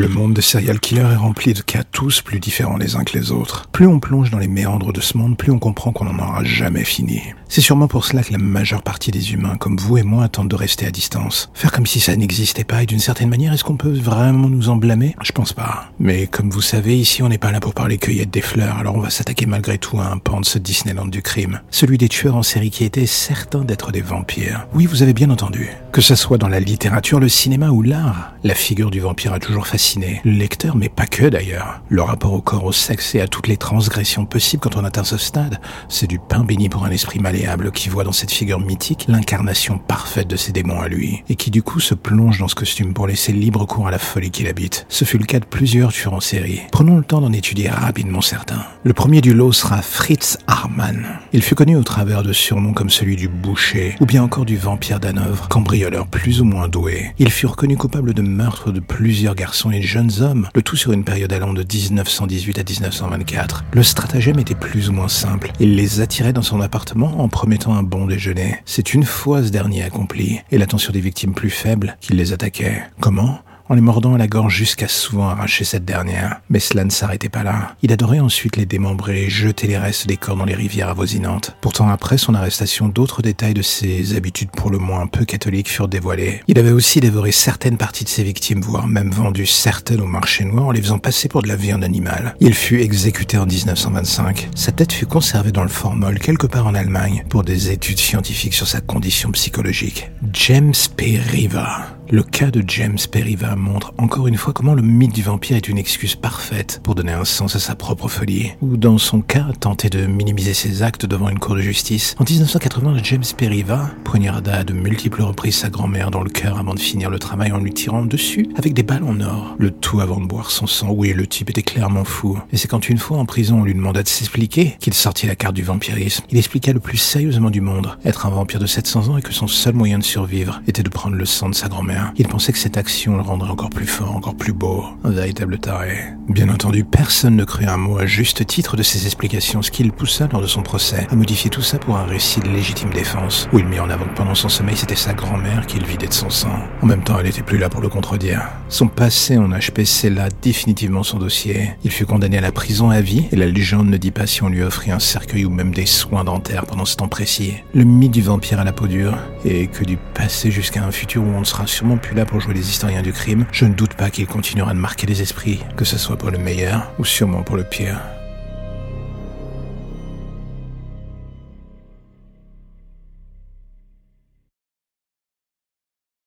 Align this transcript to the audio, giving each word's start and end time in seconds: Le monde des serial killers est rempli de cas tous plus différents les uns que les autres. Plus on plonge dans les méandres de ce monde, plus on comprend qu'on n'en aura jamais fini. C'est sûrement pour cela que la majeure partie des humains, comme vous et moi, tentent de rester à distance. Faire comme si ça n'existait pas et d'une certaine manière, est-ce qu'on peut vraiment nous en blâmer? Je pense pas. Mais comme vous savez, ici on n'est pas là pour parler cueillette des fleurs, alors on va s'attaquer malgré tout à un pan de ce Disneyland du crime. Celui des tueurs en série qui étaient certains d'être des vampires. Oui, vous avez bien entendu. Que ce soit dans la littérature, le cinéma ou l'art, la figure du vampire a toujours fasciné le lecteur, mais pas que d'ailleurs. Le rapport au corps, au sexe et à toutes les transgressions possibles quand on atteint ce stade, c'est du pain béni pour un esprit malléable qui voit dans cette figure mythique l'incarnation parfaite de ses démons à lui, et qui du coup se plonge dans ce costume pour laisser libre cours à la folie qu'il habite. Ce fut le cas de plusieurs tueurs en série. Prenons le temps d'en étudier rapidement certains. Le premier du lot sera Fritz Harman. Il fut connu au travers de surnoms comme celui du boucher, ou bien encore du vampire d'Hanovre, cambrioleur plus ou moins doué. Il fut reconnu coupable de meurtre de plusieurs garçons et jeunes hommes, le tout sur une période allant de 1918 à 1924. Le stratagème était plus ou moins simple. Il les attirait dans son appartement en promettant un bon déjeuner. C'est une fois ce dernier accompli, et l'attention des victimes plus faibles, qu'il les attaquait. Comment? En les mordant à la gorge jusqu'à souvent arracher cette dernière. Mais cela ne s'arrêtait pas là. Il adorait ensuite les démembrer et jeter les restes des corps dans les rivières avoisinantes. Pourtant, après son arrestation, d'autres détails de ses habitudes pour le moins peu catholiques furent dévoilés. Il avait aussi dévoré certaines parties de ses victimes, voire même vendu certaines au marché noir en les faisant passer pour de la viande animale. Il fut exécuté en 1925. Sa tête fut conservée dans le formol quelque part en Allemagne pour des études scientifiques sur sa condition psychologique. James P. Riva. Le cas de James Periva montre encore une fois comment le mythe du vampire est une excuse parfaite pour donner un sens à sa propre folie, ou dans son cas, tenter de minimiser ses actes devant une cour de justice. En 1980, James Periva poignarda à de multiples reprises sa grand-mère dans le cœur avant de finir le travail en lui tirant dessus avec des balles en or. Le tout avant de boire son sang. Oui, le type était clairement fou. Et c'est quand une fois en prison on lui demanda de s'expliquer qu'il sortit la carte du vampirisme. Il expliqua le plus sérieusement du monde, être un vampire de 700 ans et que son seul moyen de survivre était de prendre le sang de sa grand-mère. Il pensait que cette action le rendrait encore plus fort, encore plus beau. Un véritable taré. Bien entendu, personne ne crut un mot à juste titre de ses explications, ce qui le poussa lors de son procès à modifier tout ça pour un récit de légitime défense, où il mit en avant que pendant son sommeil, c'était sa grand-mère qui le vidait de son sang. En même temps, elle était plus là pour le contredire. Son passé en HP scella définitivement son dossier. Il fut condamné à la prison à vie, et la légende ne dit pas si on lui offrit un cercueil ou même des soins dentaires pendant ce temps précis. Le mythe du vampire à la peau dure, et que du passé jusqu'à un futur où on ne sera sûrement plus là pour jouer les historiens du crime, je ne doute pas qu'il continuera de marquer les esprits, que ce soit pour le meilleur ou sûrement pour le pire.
Le 0.00 0.08
monde 0.08 0.32
des 0.32 0.40
serial 0.40 0.80
killers 0.80 1.12
est 1.12 1.16
rempli 1.16 1.52
de 1.52 1.60
cas 1.60 1.82
tous 1.82 2.22
plus 2.22 2.40
différents 2.40 2.78
les 2.78 2.96
uns 2.96 3.04
que 3.04 3.18
les 3.18 3.32
autres. 3.32 3.68
Plus 3.70 3.86
on 3.86 4.00
plonge 4.00 4.30
dans 4.30 4.38
les 4.38 4.48
méandres 4.48 4.94
de 4.94 5.00
ce 5.02 5.18
monde, 5.18 5.36
plus 5.36 5.52
on 5.52 5.58
comprend 5.58 5.92
qu'on 5.92 6.06
n'en 6.06 6.18
aura 6.18 6.42
jamais 6.42 6.84
fini. 6.84 7.20
C'est 7.50 7.60
sûrement 7.60 7.86
pour 7.86 8.06
cela 8.06 8.22
que 8.22 8.32
la 8.32 8.38
majeure 8.38 8.82
partie 8.82 9.10
des 9.10 9.34
humains, 9.34 9.56
comme 9.56 9.76
vous 9.76 9.98
et 9.98 10.02
moi, 10.02 10.26
tentent 10.30 10.48
de 10.48 10.56
rester 10.56 10.86
à 10.86 10.90
distance. 10.90 11.50
Faire 11.52 11.70
comme 11.70 11.84
si 11.84 12.00
ça 12.00 12.16
n'existait 12.16 12.64
pas 12.64 12.82
et 12.82 12.86
d'une 12.86 12.98
certaine 12.98 13.28
manière, 13.28 13.52
est-ce 13.52 13.62
qu'on 13.62 13.76
peut 13.76 13.92
vraiment 13.92 14.48
nous 14.48 14.70
en 14.70 14.76
blâmer? 14.76 15.14
Je 15.22 15.32
pense 15.32 15.52
pas. 15.52 15.90
Mais 15.98 16.26
comme 16.26 16.48
vous 16.48 16.62
savez, 16.62 16.98
ici 16.98 17.22
on 17.22 17.28
n'est 17.28 17.36
pas 17.36 17.52
là 17.52 17.60
pour 17.60 17.74
parler 17.74 17.98
cueillette 17.98 18.30
des 18.30 18.40
fleurs, 18.40 18.78
alors 18.78 18.96
on 18.96 19.00
va 19.00 19.10
s'attaquer 19.10 19.44
malgré 19.44 19.76
tout 19.76 20.00
à 20.00 20.06
un 20.06 20.16
pan 20.16 20.40
de 20.40 20.46
ce 20.46 20.56
Disneyland 20.56 21.08
du 21.08 21.20
crime. 21.20 21.60
Celui 21.70 21.98
des 21.98 22.08
tueurs 22.08 22.36
en 22.36 22.42
série 22.42 22.70
qui 22.70 22.84
étaient 22.84 23.04
certains 23.04 23.64
d'être 23.66 23.92
des 23.92 24.00
vampires. 24.00 24.66
Oui, 24.72 24.86
vous 24.86 25.02
avez 25.02 25.12
bien 25.12 25.28
entendu. 25.28 25.68
Que 25.92 26.00
ce 26.00 26.14
soit 26.14 26.38
dans 26.38 26.48
la 26.48 26.60
littérature, 26.60 27.20
le 27.20 27.28
cinéma 27.28 27.68
ou 27.68 27.82
l'art, 27.82 28.32
la 28.44 28.54
figure 28.54 28.90
du 28.90 29.00
vampire 29.00 29.34
a 29.34 29.38
toujours 29.38 29.66
fasciné 29.66 29.89
le 29.96 30.30
lecteur, 30.30 30.76
mais 30.76 30.88
pas 30.88 31.06
que 31.06 31.26
d'ailleurs. 31.26 31.82
Le 31.88 32.02
rapport 32.02 32.32
au 32.32 32.40
corps, 32.40 32.64
au 32.64 32.72
sexe 32.72 33.14
et 33.14 33.20
à 33.20 33.28
toutes 33.28 33.48
les 33.48 33.56
transgressions 33.56 34.24
possibles 34.24 34.62
quand 34.62 34.76
on 34.76 34.84
atteint 34.84 35.04
ce 35.04 35.16
stade, 35.16 35.60
c'est 35.88 36.06
du 36.06 36.18
pain 36.18 36.44
béni 36.44 36.68
pour 36.68 36.84
un 36.84 36.90
esprit 36.90 37.18
malléable 37.18 37.72
qui 37.72 37.88
voit 37.88 38.04
dans 38.04 38.12
cette 38.12 38.30
figure 38.30 38.60
mythique 38.60 39.06
l'incarnation 39.08 39.78
parfaite 39.78 40.28
de 40.28 40.36
ses 40.36 40.52
démons 40.52 40.80
à 40.80 40.88
lui, 40.88 41.24
et 41.28 41.34
qui 41.34 41.50
du 41.50 41.62
coup 41.62 41.80
se 41.80 41.94
plonge 41.94 42.38
dans 42.38 42.48
ce 42.48 42.54
costume 42.54 42.94
pour 42.94 43.06
laisser 43.06 43.32
libre 43.32 43.66
cours 43.66 43.88
à 43.88 43.90
la 43.90 43.98
folie 43.98 44.30
qu'il 44.30 44.48
habite. 44.48 44.86
Ce 44.88 45.04
fut 45.04 45.18
le 45.18 45.24
cas 45.24 45.40
de 45.40 45.44
plusieurs 45.44 45.92
tueurs 45.92 46.14
en 46.14 46.20
série. 46.20 46.60
Prenons 46.70 46.96
le 46.96 47.04
temps 47.04 47.20
d'en 47.20 47.32
étudier 47.32 47.68
rapidement 47.68 48.20
certains. 48.20 48.64
Le 48.84 48.92
premier 48.92 49.20
du 49.20 49.34
lot 49.34 49.52
sera 49.52 49.82
Fritz 49.82 50.38
Harman. 50.46 51.04
Il 51.32 51.42
fut 51.42 51.54
connu 51.54 51.76
au 51.76 51.82
travers 51.82 52.22
de 52.22 52.32
surnoms 52.32 52.74
comme 52.74 52.90
celui 52.90 53.16
du 53.16 53.28
boucher, 53.28 53.96
ou 54.00 54.06
bien 54.06 54.22
encore 54.22 54.44
du 54.44 54.56
vampire 54.56 55.00
d'Hanovre, 55.00 55.48
cambrioleur 55.48 56.06
plus 56.06 56.40
ou 56.40 56.44
moins 56.44 56.68
doué. 56.68 57.12
Il 57.18 57.30
fut 57.30 57.46
reconnu 57.46 57.76
coupable 57.76 58.14
de 58.14 58.22
meurtre 58.22 58.70
de 58.70 58.80
plusieurs 58.80 59.34
garçons 59.34 59.70
et 59.70 59.79
jeunes 59.82 60.10
hommes, 60.20 60.48
le 60.54 60.62
tout 60.62 60.76
sur 60.76 60.92
une 60.92 61.04
période 61.04 61.32
allant 61.32 61.52
de 61.52 61.62
1918 61.62 62.58
à 62.58 62.62
1924. 62.62 63.64
Le 63.72 63.82
stratagème 63.82 64.38
était 64.38 64.54
plus 64.54 64.88
ou 64.88 64.92
moins 64.92 65.08
simple. 65.08 65.52
Il 65.60 65.76
les 65.76 66.00
attirait 66.00 66.32
dans 66.32 66.42
son 66.42 66.60
appartement 66.60 67.20
en 67.20 67.28
promettant 67.28 67.74
un 67.74 67.82
bon 67.82 68.06
déjeuner. 68.06 68.58
C'est 68.64 68.94
une 68.94 69.04
fois 69.04 69.42
ce 69.42 69.50
dernier 69.50 69.82
accompli, 69.82 70.40
et 70.50 70.58
l'attention 70.58 70.92
des 70.92 71.00
victimes 71.00 71.34
plus 71.34 71.50
faibles, 71.50 71.96
qu'il 72.00 72.16
les 72.16 72.32
attaquait. 72.32 72.82
Comment? 73.00 73.40
En 73.70 73.74
les 73.74 73.80
mordant 73.80 74.14
à 74.14 74.18
la 74.18 74.26
gorge 74.26 74.56
jusqu'à 74.56 74.88
souvent 74.88 75.28
arracher 75.28 75.64
cette 75.64 75.84
dernière. 75.84 76.40
Mais 76.50 76.58
cela 76.58 76.84
ne 76.84 76.90
s'arrêtait 76.90 77.28
pas 77.28 77.44
là. 77.44 77.76
Il 77.82 77.92
adorait 77.92 78.18
ensuite 78.18 78.56
les 78.56 78.66
démembrer 78.66 79.22
et 79.22 79.30
jeter 79.30 79.68
les 79.68 79.78
restes 79.78 80.08
des 80.08 80.16
corps 80.16 80.36
dans 80.36 80.44
les 80.44 80.56
rivières 80.56 80.88
avoisinantes. 80.88 81.56
Pourtant, 81.60 81.88
après 81.88 82.18
son 82.18 82.34
arrestation, 82.34 82.88
d'autres 82.88 83.22
détails 83.22 83.54
de 83.54 83.62
ses 83.62 84.16
habitudes 84.16 84.50
pour 84.50 84.70
le 84.70 84.78
moins 84.78 85.06
peu 85.06 85.24
catholiques 85.24 85.70
furent 85.70 85.86
dévoilés. 85.86 86.40
Il 86.48 86.58
avait 86.58 86.72
aussi 86.72 86.98
dévoré 86.98 87.30
certaines 87.30 87.76
parties 87.76 88.02
de 88.02 88.08
ses 88.08 88.24
victimes, 88.24 88.60
voire 88.60 88.88
même 88.88 89.12
vendu 89.12 89.46
certaines 89.46 90.00
au 90.00 90.06
marché 90.06 90.44
noir 90.44 90.66
en 90.66 90.70
les 90.72 90.82
faisant 90.82 90.98
passer 90.98 91.28
pour 91.28 91.42
de 91.42 91.48
la 91.48 91.56
viande 91.56 91.84
animale. 91.84 92.34
Il 92.40 92.54
fut 92.54 92.80
exécuté 92.80 93.38
en 93.38 93.46
1925. 93.46 94.48
Sa 94.56 94.72
tête 94.72 94.92
fut 94.92 95.06
conservée 95.06 95.52
dans 95.52 95.62
le 95.62 95.68
formol 95.68 96.18
quelque 96.18 96.48
part 96.48 96.66
en 96.66 96.74
Allemagne 96.74 97.24
pour 97.28 97.44
des 97.44 97.70
études 97.70 98.00
scientifiques 98.00 98.54
sur 98.54 98.66
sa 98.66 98.80
condition 98.80 99.30
psychologique. 99.30 100.10
James 100.32 100.74
P. 100.96 101.18
Riva. 101.18 101.99
Le 102.12 102.24
cas 102.24 102.50
de 102.50 102.64
James 102.66 102.98
Periva 103.12 103.54
montre 103.54 103.94
encore 103.96 104.26
une 104.26 104.36
fois 104.36 104.52
comment 104.52 104.74
le 104.74 104.82
mythe 104.82 105.14
du 105.14 105.22
vampire 105.22 105.56
est 105.56 105.68
une 105.68 105.78
excuse 105.78 106.16
parfaite 106.16 106.80
pour 106.82 106.96
donner 106.96 107.12
un 107.12 107.24
sens 107.24 107.54
à 107.54 107.60
sa 107.60 107.76
propre 107.76 108.08
folie, 108.08 108.50
ou 108.62 108.76
dans 108.76 108.98
son 108.98 109.22
cas, 109.22 109.46
tenter 109.60 109.90
de 109.90 110.06
minimiser 110.06 110.52
ses 110.52 110.82
actes 110.82 111.06
devant 111.06 111.28
une 111.28 111.38
cour 111.38 111.54
de 111.54 111.60
justice. 111.60 112.16
En 112.18 112.24
1980, 112.24 112.96
James 113.04 113.22
Periva 113.36 113.90
poignarda 114.02 114.56
à 114.56 114.64
de 114.64 114.72
multiples 114.72 115.22
reprises 115.22 115.54
sa 115.54 115.70
grand-mère 115.70 116.10
dans 116.10 116.24
le 116.24 116.30
cœur 116.30 116.58
avant 116.58 116.74
de 116.74 116.80
finir 116.80 117.10
le 117.10 117.20
travail 117.20 117.52
en 117.52 117.58
lui 117.58 117.72
tirant 117.72 118.04
dessus 118.04 118.48
avec 118.56 118.74
des 118.74 118.82
balles 118.82 119.04
en 119.04 119.20
or. 119.20 119.54
Le 119.60 119.70
tout 119.70 120.00
avant 120.00 120.20
de 120.20 120.26
boire 120.26 120.50
son 120.50 120.66
sang. 120.66 120.90
Oui, 120.90 121.12
le 121.12 121.28
type 121.28 121.50
était 121.50 121.62
clairement 121.62 122.04
fou. 122.04 122.40
Et 122.50 122.56
c'est 122.56 122.66
quand 122.66 122.88
une 122.88 122.98
fois 122.98 123.18
en 123.18 123.24
prison 123.24 123.60
on 123.60 123.64
lui 123.64 123.74
demanda 123.74 124.02
de 124.02 124.08
s'expliquer 124.08 124.76
qu'il 124.80 124.94
sortit 124.94 125.28
la 125.28 125.36
carte 125.36 125.54
du 125.54 125.62
vampirisme. 125.62 126.24
Il 126.30 126.38
expliqua 126.38 126.72
le 126.72 126.80
plus 126.80 126.96
sérieusement 126.96 127.50
du 127.50 127.60
monde, 127.60 127.96
être 128.04 128.26
un 128.26 128.30
vampire 128.30 128.58
de 128.58 128.66
700 128.66 129.10
ans 129.10 129.16
et 129.16 129.22
que 129.22 129.32
son 129.32 129.46
seul 129.46 129.74
moyen 129.74 130.00
de 130.00 130.04
survivre 130.04 130.60
était 130.66 130.82
de 130.82 130.90
prendre 130.90 131.14
le 131.14 131.24
sang 131.24 131.48
de 131.48 131.54
sa 131.54 131.68
grand-mère. 131.68 131.99
Il 132.16 132.28
pensait 132.28 132.52
que 132.52 132.58
cette 132.58 132.76
action 132.76 133.16
le 133.16 133.22
rendrait 133.22 133.50
encore 133.50 133.70
plus 133.70 133.86
fort, 133.86 134.14
encore 134.14 134.34
plus 134.34 134.52
beau. 134.52 134.84
Un 135.04 135.10
véritable 135.10 135.58
taré. 135.58 135.98
Bien 136.28 136.48
entendu, 136.48 136.84
personne 136.84 137.36
ne 137.36 137.44
crut 137.44 137.68
un 137.68 137.76
mot 137.76 137.98
à 137.98 138.06
juste 138.06 138.46
titre 138.46 138.76
de 138.76 138.82
ses 138.82 139.06
explications, 139.06 139.62
ce 139.62 139.70
qui 139.70 139.82
le 139.82 139.92
poussa 139.92 140.28
lors 140.32 140.40
de 140.40 140.46
son 140.46 140.62
procès 140.62 141.06
à 141.10 141.16
modifier 141.16 141.50
tout 141.50 141.62
ça 141.62 141.78
pour 141.78 141.96
un 141.96 142.04
récit 142.04 142.40
de 142.40 142.48
légitime 142.48 142.90
défense, 142.90 143.48
où 143.52 143.58
il 143.58 143.66
mit 143.66 143.80
en 143.80 143.90
avant 143.90 144.04
que 144.04 144.14
pendant 144.14 144.34
son 144.34 144.48
sommeil, 144.48 144.76
c'était 144.76 144.96
sa 144.96 145.14
grand-mère 145.14 145.66
qui 145.66 145.78
le 145.78 145.86
vidait 145.86 146.06
de 146.06 146.12
son 146.12 146.30
sang. 146.30 146.54
En 146.82 146.86
même 146.86 147.02
temps, 147.02 147.18
elle 147.18 147.26
était 147.26 147.42
plus 147.42 147.58
là 147.58 147.68
pour 147.68 147.80
le 147.80 147.88
contredire. 147.88 148.42
Son 148.68 148.88
passé 148.88 149.38
en 149.38 149.48
HP 149.48 149.84
scella 149.84 150.28
définitivement 150.42 151.02
son 151.02 151.18
dossier. 151.18 151.72
Il 151.84 151.90
fut 151.90 152.06
condamné 152.06 152.38
à 152.38 152.42
la 152.42 152.52
prison 152.52 152.90
à 152.90 153.00
vie, 153.00 153.26
et 153.32 153.36
la 153.36 153.46
légende 153.46 153.88
ne 153.88 153.96
dit 153.96 154.10
pas 154.10 154.26
si 154.26 154.42
on 154.42 154.48
lui 154.48 154.62
offrit 154.62 154.90
un 154.90 154.98
cercueil 154.98 155.44
ou 155.44 155.50
même 155.50 155.72
des 155.72 155.86
soins 155.86 156.24
dentaires 156.24 156.66
pendant 156.66 156.84
ce 156.84 156.96
temps 156.96 157.08
précis. 157.08 157.54
Le 157.74 157.84
mythe 157.84 158.12
du 158.12 158.22
vampire 158.22 158.60
à 158.60 158.64
la 158.64 158.72
peau 158.72 158.86
dure, 158.86 159.18
et 159.44 159.66
que 159.66 159.84
du 159.84 159.96
passé 159.96 160.50
jusqu'à 160.50 160.84
un 160.84 160.90
futur 160.90 161.22
où 161.22 161.26
on 161.26 161.40
ne 161.40 161.44
sera 161.44 161.66
sûrement 161.66 161.89
plus 161.96 162.14
là 162.14 162.26
pour 162.26 162.40
jouer 162.40 162.54
les 162.54 162.68
historiens 162.68 163.02
du 163.02 163.12
crime, 163.12 163.46
je 163.52 163.64
ne 163.64 163.74
doute 163.74 163.94
pas 163.94 164.10
qu'il 164.10 164.26
continuera 164.26 164.74
de 164.74 164.78
marquer 164.78 165.06
les 165.06 165.22
esprits, 165.22 165.60
que 165.76 165.84
ce 165.84 165.98
soit 165.98 166.16
pour 166.16 166.30
le 166.30 166.38
meilleur 166.38 166.92
ou 166.98 167.04
sûrement 167.04 167.42
pour 167.42 167.56
le 167.56 167.64
pire. 167.64 168.00